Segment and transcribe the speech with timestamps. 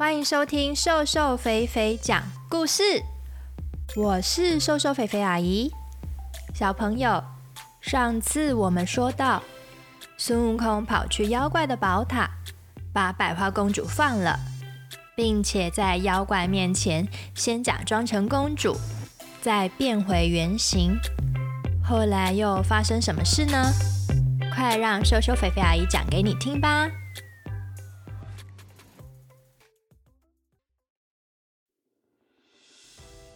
[0.00, 2.82] 欢迎收听瘦瘦肥肥讲故事，
[3.94, 5.70] 我是瘦瘦肥肥阿姨。
[6.54, 7.22] 小朋友，
[7.82, 9.42] 上次我们说到，
[10.16, 12.30] 孙悟空跑去妖怪的宝塔，
[12.94, 14.40] 把百花公主放了，
[15.14, 18.74] 并且在妖怪面前先假装成公主，
[19.42, 20.98] 再变回原形。
[21.84, 23.70] 后来又发生什么事呢？
[24.56, 26.88] 快让瘦瘦肥肥阿姨讲给你听吧。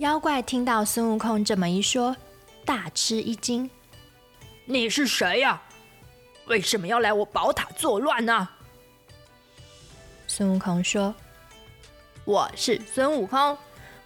[0.00, 2.16] 妖怪听到孙悟空这么一说，
[2.64, 3.70] 大吃一惊
[4.64, 5.60] ：“你是谁呀？
[6.46, 8.48] 为什么要来我宝塔作乱呢？”
[10.26, 11.14] 孙悟空说
[12.24, 13.58] ：“我是孙悟空，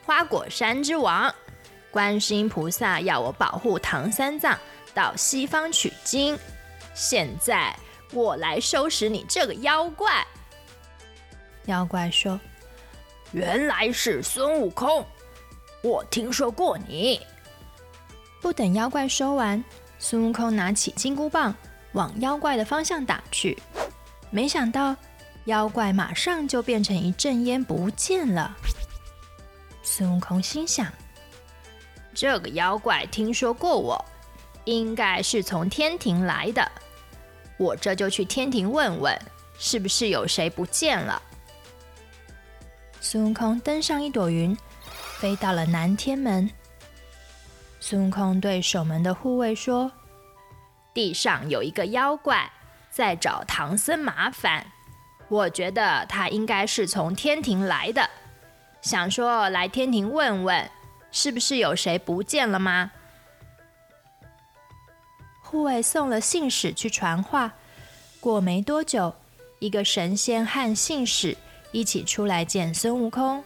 [0.05, 1.33] 花果山之王。
[1.93, 4.59] 观世音菩萨要我保护唐三藏
[4.92, 6.37] 到西方取经。”
[6.92, 7.72] 现在
[8.12, 10.27] 我来收拾你这个妖怪。
[11.67, 12.41] 妖怪说
[13.31, 15.06] ：“原来是孙悟空，
[15.85, 17.21] 我听说过你。”
[18.43, 19.63] 不等妖怪说完，
[19.99, 21.55] 孙悟空拿起金箍棒
[21.93, 23.57] 往妖怪的方向打去，
[24.31, 24.97] 没想到
[25.45, 28.57] 妖怪马上就变成一阵烟不见了。
[29.83, 30.91] 孙悟空心想
[32.15, 34.05] ：“这个妖怪听说过我，
[34.65, 36.67] 应该是从天庭来的。”
[37.57, 39.17] 我这就去天庭问问，
[39.59, 41.23] 是不是有谁不见了？
[43.01, 44.57] 孙悟空登上一朵云，
[45.25, 46.50] 飞到了南天门。
[47.80, 49.91] 孙悟空对守门的护卫说
[50.92, 52.53] ：“地上有一个妖怪
[52.91, 54.66] 在找唐僧麻烦，
[55.28, 58.11] 我觉得他应该是从天庭来的，
[58.83, 60.70] 想说来天庭问问，
[61.11, 62.91] 是不是有谁不见了吗？”
[65.41, 67.55] 护卫送了信使去传话，
[68.20, 69.14] 过没多久，
[69.59, 71.34] 一个神仙和信使
[71.72, 73.43] 一起出来见孙悟空。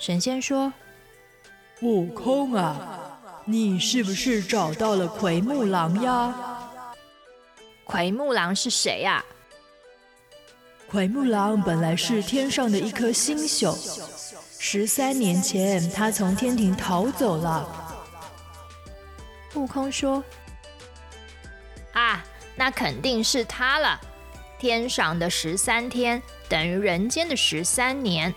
[0.00, 0.72] 神仙说
[1.82, 6.34] ：“悟空啊，你是不是找到了奎木狼呀
[7.84, 9.22] ？”“奎木狼是谁呀
[10.88, 13.76] ？”“奎木狼本来是天上的一颗星宿，
[14.58, 17.68] 十三年前他从天庭逃走了。”
[19.54, 20.24] 悟空说。
[21.92, 22.24] 啊，
[22.56, 24.00] 那肯定是他了。
[24.58, 28.34] 天上的十三天等于人间的十三年。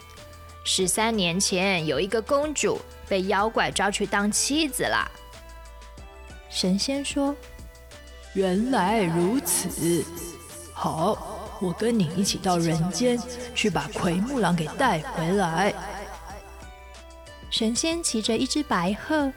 [0.64, 5.10] 十三年前有一个公主被妖怪抓去当妻子了。
[6.50, 7.36] 神仙说
[8.34, 10.04] ：“原来如此，
[10.74, 13.20] 好，我跟你一起到人间
[13.54, 15.74] 去把奎木狼给带回来。”
[17.52, 19.32] 神仙骑着一只白鹤，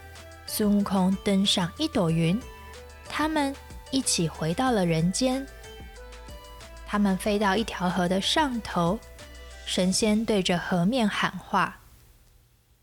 [0.47, 2.41] 孙悟空登上一朵云，
[3.09, 3.55] 他们。
[3.93, 5.47] 一起回到了人间。
[6.85, 8.99] 他们飞到一条河的上头，
[9.67, 11.81] 神仙对着河面喊话：“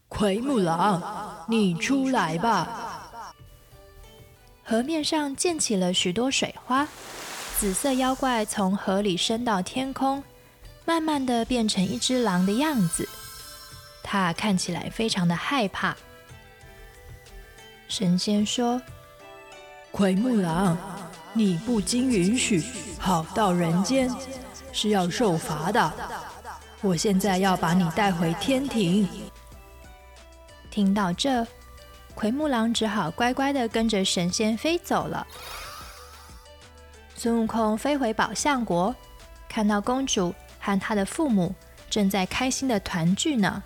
[0.09, 3.33] 奎木狼，你出来吧！”
[4.65, 6.85] 河面上溅起了许多水花，
[7.57, 10.21] 紫色妖怪从河里升到天空，
[10.83, 13.07] 慢慢的变成一只狼的样子。
[14.03, 15.95] 它看起来非常的害怕。
[17.87, 18.81] 神仙说
[19.89, 20.77] ：“奎木狼。”
[21.35, 22.63] 你不经允许
[22.99, 24.07] 跑到人间，
[24.71, 25.91] 是要受罚的。
[26.83, 29.07] 我现在要把你带回天庭。
[30.69, 31.47] 听到这，
[32.13, 35.25] 奎木狼只好乖乖的跟着神仙飞走了。
[37.15, 38.93] 孙悟空飞回宝象国，
[39.47, 41.55] 看到公主和她的父母
[41.89, 43.63] 正在开心的团聚呢。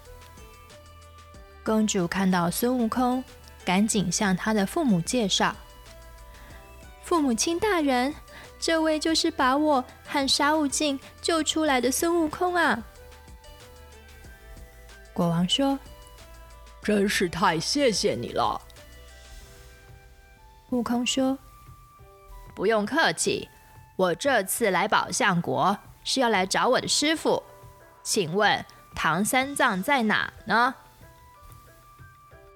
[1.63, 3.23] 公主看到孙悟空，
[3.65, 5.55] 赶紧向她的父母介绍。
[7.01, 8.13] 父母亲大人，
[8.59, 12.85] 这位就是把我和沙悟净救出来的孙悟空啊！
[15.17, 15.79] 国王说
[16.83, 18.61] ：“真是太谢谢你了。”
[20.69, 21.35] 悟空说
[22.53, 23.49] ：“不用客气，
[23.95, 27.41] 我这次来宝象国是要来找我的师傅，
[28.03, 30.75] 请问唐三藏在哪呢？”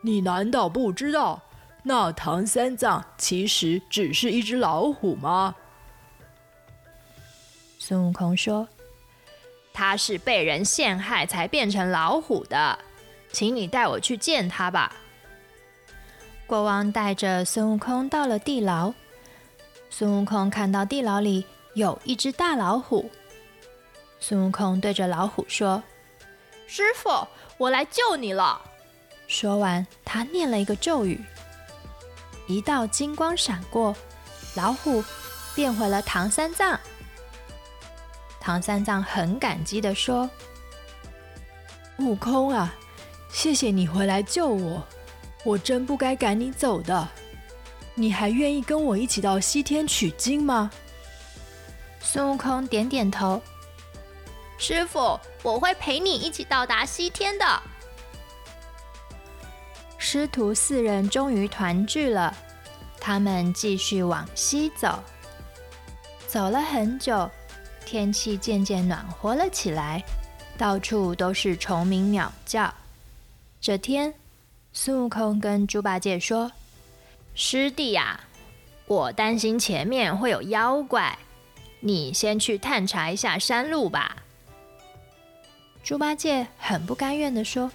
[0.01, 1.41] 你难道不知道？
[1.81, 5.55] 那唐三藏其实只是一只老虎吗？
[7.79, 8.67] 孙悟空说
[9.73, 12.77] ：“他是被人陷害才变成老虎的，
[13.31, 14.95] 请你带我去见他吧。”
[16.47, 18.93] 国王带着孙悟空到了地牢，
[19.89, 21.45] 孙悟空看到地牢里
[21.75, 23.09] 有一只大老虎，
[24.19, 25.81] 孙悟空对着老虎说
[26.67, 27.27] ：“师傅，
[27.57, 28.61] 我来救你了。”
[29.27, 31.23] 说完，他念了一个咒语。
[32.47, 33.95] 一道金光闪过，
[34.55, 35.01] 老虎
[35.55, 36.77] 变回了唐三藏。
[38.41, 40.27] 唐三藏很感激地说
[41.99, 42.73] ：“悟空啊，
[43.31, 44.83] 谢谢你回来救我，
[45.45, 47.07] 我真不该赶你走的。
[47.93, 50.71] 你还愿意跟我一起到西天取经吗？
[51.99, 53.39] 孙悟空点点头。
[54.57, 57.61] 师傅，我会陪你一起到达西天的。
[59.99, 62.35] 师徒四人终于团聚了，
[62.99, 64.99] 他们继续往西走。
[66.27, 67.29] 走了很久，
[67.91, 70.01] 天气渐渐暖和了起来，
[70.57, 72.73] 到处都是虫鸣鸟叫。
[73.59, 74.13] 这天，
[74.71, 76.49] 孙悟空跟猪八戒说
[77.35, 78.17] ：“师弟呀，
[78.85, 81.19] 我担心前面会有妖怪，
[81.81, 84.15] 你先去探查一下山路吧。”
[85.83, 87.69] 猪八戒很不甘愿地说。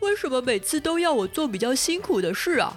[0.00, 2.74] 为什么每次都要我做比较辛苦的事啊？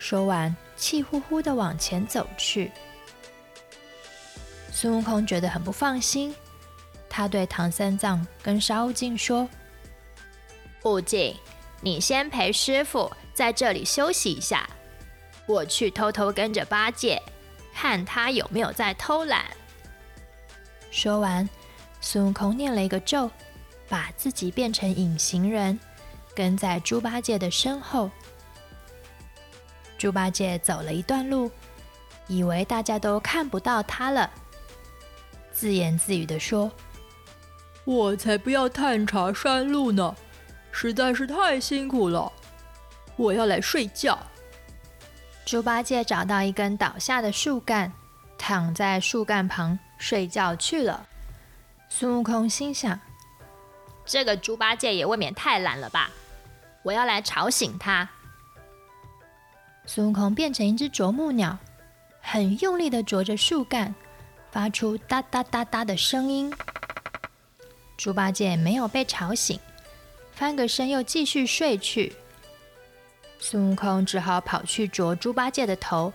[0.00, 2.72] 说完，气呼呼的往前走去。
[4.80, 6.34] 孙悟空觉得很不放心，
[7.06, 9.46] 他对唐三藏跟沙悟净说
[10.84, 11.36] ：“悟净，
[11.82, 14.66] 你先陪师傅在这里休息一下，
[15.44, 17.20] 我去偷偷跟着八戒，
[17.74, 19.44] 看他有没有在偷懒。”
[20.90, 21.46] 说完，
[22.00, 23.30] 孙悟空念了一个咒。
[23.86, 25.78] 把自己变成隐形人，
[26.34, 28.10] 跟在猪八戒的身后。
[29.98, 31.50] 猪八戒走了一段路，
[32.28, 34.30] 以为大家都看不到他了，
[35.60, 36.72] 自言自语地说
[37.84, 40.16] ：“我才不要探查山路呢，
[40.72, 42.32] 实在是太辛苦了，
[43.16, 44.18] 我要来睡觉。”
[45.44, 47.92] 猪八戒找到一根倒下的树干，
[48.38, 51.06] 躺在树干旁睡觉去了。
[51.90, 52.98] 孙悟空心想。
[54.06, 56.10] 这个猪八戒也未免太懒了吧！
[56.82, 58.08] 我要来吵醒他。
[59.84, 61.58] 孙悟空变成一只啄木鸟，
[62.22, 63.94] 很用力地啄着树干，
[64.50, 66.52] 发出哒哒哒哒的声音。
[67.96, 69.58] 猪八戒没有被吵醒，
[70.32, 72.14] 翻个身又继续睡去。
[73.38, 76.12] 孙悟空只好跑去啄猪八戒的头，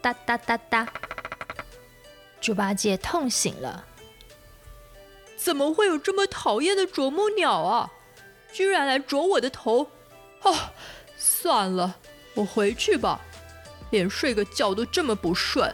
[0.00, 0.86] 哒哒哒哒。
[2.40, 3.84] 猪八戒痛醒了。
[5.36, 7.90] 怎么会有这么讨厌的啄木鸟啊！
[8.52, 9.90] 居然来啄我的头！
[10.42, 10.54] 哦，
[11.16, 11.96] 算了，
[12.34, 13.20] 我回去吧。
[13.90, 15.72] 连睡个觉都这么不顺。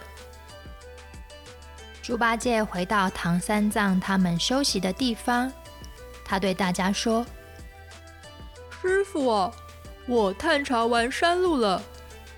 [2.02, 5.50] 猪八戒回到唐三藏他们休息的地方，
[6.24, 7.24] 他对大家说
[8.82, 9.54] ：“师傅啊，
[10.08, 11.80] 我探查完山路了，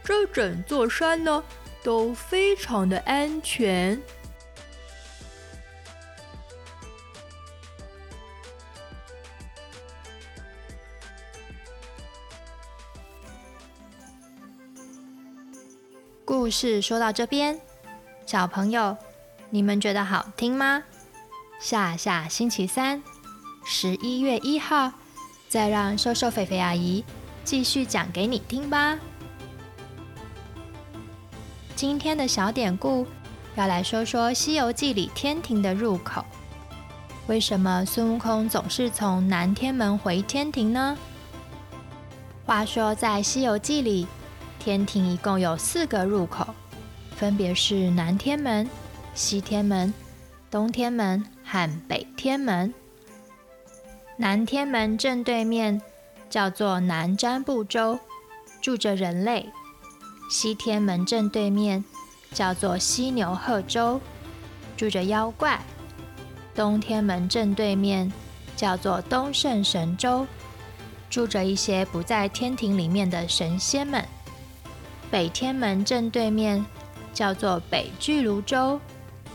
[0.04, 1.42] 这整座山呢
[1.82, 3.98] 都非常的安全。”
[16.26, 17.58] 故事说到这边，
[18.26, 18.94] 小朋友，
[19.54, 20.82] 你们觉得好听吗？
[21.60, 23.00] 下下星期三，
[23.64, 24.90] 十一月一号，
[25.48, 27.04] 再让瘦瘦肥肥阿姨
[27.44, 28.98] 继续讲给你听吧。
[31.76, 33.06] 今天的小典故
[33.54, 36.24] 要来说说《西游记》里天庭的入口。
[37.28, 40.98] 为什么孙悟空总是从南天门回天庭呢？
[42.44, 44.08] 话说在《西游记》里。
[44.58, 46.52] 天庭一共有四个入口，
[47.14, 48.68] 分别是南天门、
[49.14, 49.94] 西天门、
[50.50, 52.74] 东天门和北天门。
[54.16, 55.80] 南天门正对面
[56.28, 58.00] 叫做南瞻部洲，
[58.60, 59.46] 住着人类；
[60.28, 61.84] 西天门正对面
[62.32, 64.00] 叫做西牛贺洲，
[64.76, 65.60] 住着妖怪；
[66.52, 68.12] 东天门正对面
[68.56, 70.26] 叫做东胜神州，
[71.08, 74.04] 住着一些不在天庭里面的神仙们。
[75.08, 76.66] 北天门正对面
[77.12, 78.80] 叫做北俱芦洲，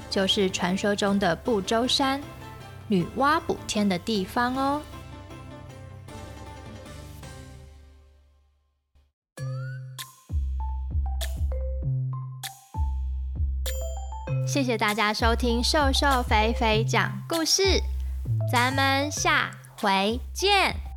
[0.10, 2.22] 就是传说中的不周山，
[2.88, 4.82] 女娲补天的地方哦。
[14.48, 17.80] 谢谢大家收听瘦瘦肥肥讲故事，
[18.52, 20.89] 咱们下回见。